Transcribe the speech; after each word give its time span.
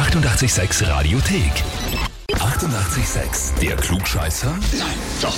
886 0.00 0.88
Radiothek. 0.88 1.52
88,6. 2.32 3.60
Der 3.60 3.76
Klugscheißer? 3.76 4.48
Nein, 4.78 4.94
doch. 5.20 5.36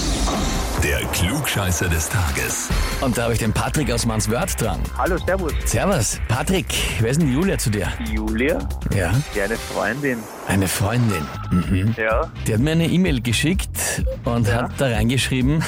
Der 0.84 1.00
Klugscheißer 1.06 1.88
des 1.88 2.08
Tages. 2.08 2.68
Und 3.00 3.18
da 3.18 3.24
habe 3.24 3.32
ich 3.32 3.40
den 3.40 3.52
Patrick 3.52 3.90
aus 3.90 4.06
Manswörth 4.06 4.60
dran. 4.60 4.78
Hallo, 4.96 5.18
Servus. 5.18 5.52
Servus. 5.64 6.20
Patrick, 6.28 6.66
wer 7.00 7.10
ist 7.10 7.20
denn 7.20 7.26
die 7.26 7.34
Julia 7.34 7.58
zu 7.58 7.70
dir? 7.70 7.88
Die 8.06 8.12
Julia, 8.14 8.60
Ja, 8.94 9.12
deine 9.34 9.56
Freundin. 9.56 10.18
Eine 10.48 10.66
Freundin. 10.68 11.22
Mhm. 11.50 11.94
Ja. 11.96 12.30
Die 12.46 12.52
hat 12.54 12.60
mir 12.60 12.72
eine 12.72 12.86
E-Mail 12.86 13.20
geschickt 13.22 14.02
und 14.24 14.48
Ja. 14.48 14.62
hat 14.64 14.72
da 14.78 14.86
reingeschrieben, 14.88 15.62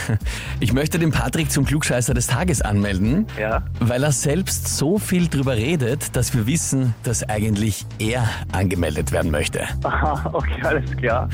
ich 0.60 0.72
möchte 0.72 0.98
den 0.98 1.10
Patrick 1.10 1.50
zum 1.50 1.64
Klugscheißer 1.64 2.12
des 2.12 2.26
Tages 2.26 2.60
anmelden, 2.60 3.26
Ja. 3.38 3.62
weil 3.80 4.02
er 4.02 4.12
selbst 4.12 4.76
so 4.76 4.98
viel 4.98 5.28
drüber 5.28 5.56
redet, 5.56 6.14
dass 6.16 6.34
wir 6.34 6.46
wissen, 6.46 6.94
dass 7.02 7.22
eigentlich 7.28 7.86
er 7.98 8.28
angemeldet 8.52 9.12
werden 9.12 9.30
möchte. 9.30 9.62
Aha, 9.84 10.30
okay, 10.32 10.62
alles 10.62 10.96
klar. 10.96 11.28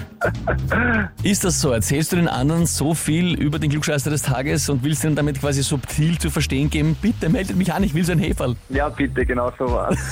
Ist 1.23 1.45
das 1.45 1.61
so? 1.61 1.71
Erzählst 1.73 2.13
du 2.13 2.17
den 2.17 2.29
anderen 2.29 2.67
so 2.67 2.95
viel 2.95 3.35
über 3.35 3.59
den 3.59 3.71
Klugscheißer 3.71 4.11
des 4.11 4.23
Tages 4.23 4.69
und 4.69 4.85
willst 4.85 5.03
ihnen 5.05 5.17
damit 5.17 5.41
quasi 5.41 5.63
subtil 5.63 6.19
zu 6.19 6.31
verstehen 6.31 6.69
geben, 6.71 6.97
bitte 7.01 7.29
meldet 7.29 7.57
mich 7.57 7.73
an, 7.73 7.83
ich 7.83 7.95
will 7.95 8.05
so 8.05 8.13
ein 8.13 8.19
Heferl. 8.19 8.55
Ja, 8.69 8.89
bitte, 8.89 9.25
genau 9.25 9.51
so 9.59 9.71
war's. 9.71 9.97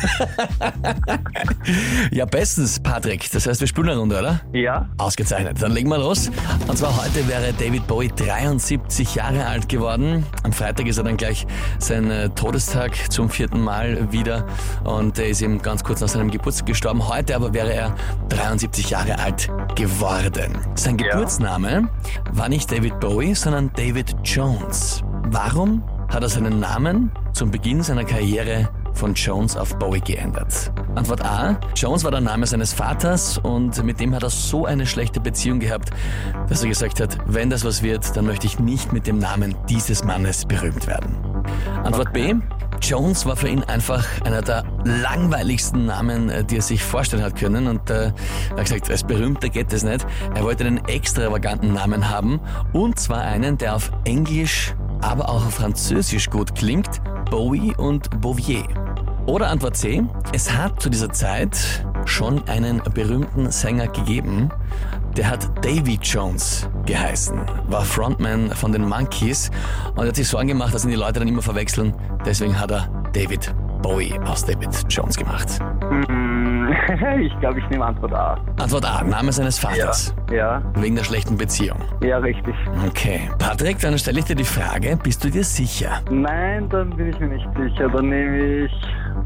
Ja, 2.10 2.24
bestens, 2.24 2.80
Patrick. 2.80 3.17
Das 3.32 3.46
heißt, 3.46 3.60
wir 3.60 3.66
spielen 3.68 3.88
eine 3.88 3.98
Runde, 3.98 4.18
oder? 4.18 4.40
Ja. 4.52 4.88
Ausgezeichnet. 4.98 5.60
Dann 5.60 5.72
legen 5.72 5.88
wir 5.88 5.98
los. 5.98 6.30
Und 6.66 6.76
zwar 6.78 6.96
heute 7.02 7.26
wäre 7.28 7.52
David 7.52 7.86
Bowie 7.86 8.08
73 8.14 9.14
Jahre 9.16 9.46
alt 9.46 9.68
geworden. 9.68 10.24
Am 10.42 10.52
Freitag 10.52 10.86
ist 10.86 10.98
er 10.98 11.04
dann 11.04 11.16
gleich 11.16 11.46
sein 11.78 12.10
äh, 12.10 12.28
Todestag 12.30 12.94
zum 13.10 13.28
vierten 13.30 13.60
Mal 13.60 14.12
wieder. 14.12 14.46
Und 14.84 15.18
er 15.18 15.28
ist 15.28 15.42
eben 15.42 15.60
ganz 15.62 15.82
kurz 15.84 16.00
nach 16.00 16.08
seinem 16.08 16.30
Geburtstag 16.30 16.66
gestorben. 16.66 17.08
Heute 17.08 17.34
aber 17.36 17.52
wäre 17.52 17.72
er 17.72 17.94
73 18.28 18.90
Jahre 18.90 19.18
alt 19.18 19.48
geworden. 19.74 20.58
Sein 20.74 20.98
Ja. 20.98 21.12
Geburtsname 21.12 21.88
war 22.32 22.48
nicht 22.48 22.70
David 22.70 23.00
Bowie, 23.00 23.34
sondern 23.34 23.70
David 23.74 24.14
Jones. 24.24 25.02
Warum 25.30 25.82
hat 26.08 26.22
er 26.22 26.28
seinen 26.28 26.58
Namen 26.60 27.10
zum 27.32 27.50
Beginn 27.50 27.82
seiner 27.82 28.04
Karriere 28.04 28.68
von 28.98 29.14
Jones 29.14 29.56
auf 29.56 29.78
Bowie 29.78 30.00
geändert? 30.00 30.72
Antwort 30.94 31.24
A. 31.24 31.58
Jones 31.76 32.02
war 32.02 32.10
der 32.10 32.20
Name 32.20 32.46
seines 32.46 32.72
Vaters 32.72 33.38
und 33.38 33.82
mit 33.84 34.00
dem 34.00 34.14
hat 34.14 34.24
er 34.24 34.30
so 34.30 34.66
eine 34.66 34.86
schlechte 34.86 35.20
Beziehung 35.20 35.60
gehabt, 35.60 35.90
dass 36.48 36.62
er 36.62 36.68
gesagt 36.68 37.00
hat, 37.00 37.16
wenn 37.26 37.48
das 37.48 37.64
was 37.64 37.82
wird, 37.82 38.16
dann 38.16 38.26
möchte 38.26 38.46
ich 38.46 38.58
nicht 38.58 38.92
mit 38.92 39.06
dem 39.06 39.18
Namen 39.18 39.54
dieses 39.68 40.02
Mannes 40.02 40.44
berühmt 40.44 40.86
werden. 40.86 41.16
Antwort 41.84 42.12
B. 42.12 42.34
Jones 42.82 43.26
war 43.26 43.36
für 43.36 43.48
ihn 43.48 43.64
einfach 43.64 44.04
einer 44.24 44.42
der 44.42 44.64
langweiligsten 44.84 45.86
Namen, 45.86 46.30
äh, 46.30 46.44
die 46.44 46.56
er 46.56 46.62
sich 46.62 46.82
vorstellen 46.82 47.22
hat 47.22 47.36
können. 47.36 47.66
Und 47.66 47.90
äh, 47.90 48.06
er 48.06 48.12
hat 48.50 48.64
gesagt, 48.64 48.90
als 48.90 49.04
berühmter 49.04 49.48
geht 49.48 49.72
es 49.72 49.82
nicht. 49.82 50.06
Er 50.34 50.42
wollte 50.42 50.64
einen 50.64 50.84
extravaganten 50.86 51.72
Namen 51.72 52.08
haben. 52.08 52.40
Und 52.72 52.98
zwar 52.98 53.22
einen, 53.22 53.58
der 53.58 53.74
auf 53.74 53.90
Englisch, 54.04 54.74
aber 55.00 55.28
auch 55.28 55.46
auf 55.46 55.54
Französisch 55.54 56.30
gut 56.30 56.54
klingt. 56.54 57.00
Bowie 57.30 57.74
und 57.76 58.20
Bouvier. 58.20 58.87
Oder 59.28 59.50
Antwort 59.50 59.76
C. 59.76 60.02
Es 60.32 60.50
hat 60.56 60.80
zu 60.80 60.88
dieser 60.88 61.10
Zeit 61.10 61.84
schon 62.06 62.48
einen 62.48 62.80
berühmten 62.94 63.50
Sänger 63.50 63.86
gegeben, 63.88 64.48
der 65.18 65.28
hat 65.28 65.46
Davy 65.62 65.98
Jones 66.02 66.66
geheißen, 66.86 67.38
war 67.66 67.82
Frontman 67.82 68.50
von 68.52 68.72
den 68.72 68.88
Monkees 68.88 69.50
und 69.96 70.08
hat 70.08 70.16
sich 70.16 70.26
Sorgen 70.26 70.48
gemacht, 70.48 70.72
dass 70.72 70.84
ihn 70.84 70.90
die 70.90 70.96
Leute 70.96 71.18
dann 71.18 71.28
immer 71.28 71.42
verwechseln. 71.42 71.92
Deswegen 72.24 72.58
hat 72.58 72.70
er 72.70 72.88
David 73.12 73.54
Bowie 73.82 74.18
aus 74.24 74.46
David 74.46 74.70
Jones 74.88 75.14
gemacht. 75.14 75.46
Hm, 75.90 76.74
ich 77.20 77.38
glaube, 77.40 77.58
ich 77.58 77.68
nehme 77.68 77.84
Antwort 77.84 78.14
A. 78.14 78.40
Antwort 78.58 78.86
A, 78.86 79.04
Name 79.04 79.30
seines 79.30 79.58
Vaters. 79.58 80.14
Ja. 80.16 80.17
Wegen 80.74 80.96
der 80.96 81.04
schlechten 81.04 81.36
Beziehung. 81.36 81.78
Ja, 82.02 82.18
richtig. 82.18 82.54
Okay. 82.86 83.30
Patrick, 83.38 83.78
dann 83.80 83.98
stelle 83.98 84.20
ich 84.20 84.26
dir 84.26 84.36
die 84.36 84.44
Frage, 84.44 84.98
bist 85.02 85.24
du 85.24 85.30
dir 85.30 85.44
sicher? 85.44 86.02
Nein, 86.10 86.68
dann 86.68 86.90
bin 86.96 87.08
ich 87.08 87.18
mir 87.18 87.28
nicht 87.28 87.48
sicher. 87.56 87.88
Dann 87.88 88.08
nehme 88.08 88.64
ich 88.64 88.72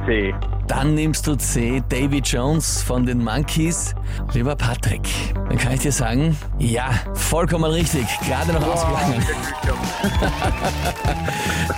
C. 0.06 0.34
Dann 0.66 0.94
nimmst 0.94 1.26
du 1.26 1.34
C, 1.36 1.82
Davy 1.88 2.18
Jones 2.18 2.82
von 2.82 3.04
den 3.04 3.22
Monkees. 3.22 3.94
Lieber 4.32 4.56
Patrick, 4.56 5.02
dann 5.34 5.58
kann 5.58 5.72
ich 5.72 5.80
dir 5.80 5.92
sagen, 5.92 6.36
ja, 6.58 6.90
vollkommen 7.14 7.70
richtig, 7.70 8.06
gerade 8.26 8.52
noch 8.52 8.66
ausgegangen. 8.66 9.22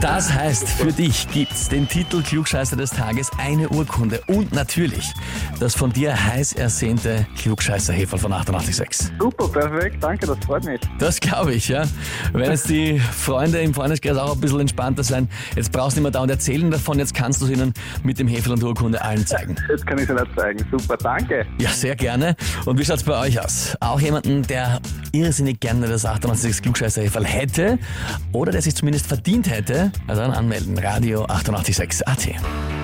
Das 0.00 0.32
heißt, 0.32 0.68
für 0.68 0.92
dich 0.92 1.28
gibt's 1.30 1.68
den 1.68 1.88
Titel 1.88 2.22
Klugscheißer 2.22 2.76
des 2.76 2.90
Tages, 2.90 3.30
eine 3.38 3.68
Urkunde 3.70 4.20
und 4.26 4.52
natürlich 4.52 5.12
das 5.60 5.74
von 5.74 5.92
dir 5.92 6.14
heiß 6.14 6.52
ersehnte 6.54 7.26
Klugscheißer-Heferl 7.38 8.18
von 8.18 8.32
886. 8.32 9.12
Super, 9.18 9.48
perfekt. 9.48 9.96
Danke, 10.00 10.26
das 10.26 10.38
freut 10.44 10.64
mich. 10.64 10.80
Das 10.98 11.20
glaube 11.20 11.54
ich, 11.54 11.68
ja. 11.68 11.84
Wenn 12.32 12.50
jetzt 12.50 12.68
die 12.68 12.98
Freunde 12.98 13.60
im 13.60 13.72
Freundeskreis 13.72 14.16
auch 14.16 14.34
ein 14.34 14.40
bisschen 14.40 14.60
entspannter 14.60 15.04
sein, 15.04 15.28
jetzt 15.56 15.72
brauchst 15.72 15.96
du 15.96 16.00
nicht 16.00 16.04
mehr 16.04 16.12
da 16.12 16.20
und 16.20 16.30
erzählen 16.30 16.70
davon, 16.70 16.98
jetzt 16.98 17.14
kannst 17.14 17.40
du 17.40 17.46
es 17.46 17.52
ihnen 17.52 17.72
mit 18.02 18.18
dem 18.18 18.28
Heferl 18.28 18.54
und 18.54 18.62
Urkunde 18.62 19.00
allen 19.02 19.26
zeigen. 19.26 19.56
Jetzt 19.68 19.86
kann 19.86 19.98
ich 19.98 20.08
es 20.08 20.14
nicht 20.14 20.38
zeigen. 20.38 20.66
Super, 20.70 20.96
danke. 20.96 21.46
Ja, 21.58 21.70
sehr 21.70 21.96
gerne. 21.96 22.36
Und 22.64 22.78
wie 22.78 22.84
schaut's 22.84 23.04
bei 23.04 23.18
euch 23.18 23.40
aus? 23.40 23.76
Auch 23.80 24.00
jemanden, 24.00 24.42
der 24.42 24.80
irrsinnig 25.12 25.60
gerne 25.60 25.86
das 25.86 26.04
98 26.04 26.62
klugscheißer 26.62 27.02
heferl 27.02 27.24
hätte 27.24 27.78
oder 28.32 28.52
der 28.52 28.62
sich 28.62 28.74
zumindest 28.74 29.06
verdient 29.06 29.48
hätte? 29.50 29.92
Also 30.06 30.22
dann 30.22 30.32
anmelden. 30.32 30.78
Radio 30.78 31.24
886 31.24 32.06
AT. 32.06 32.83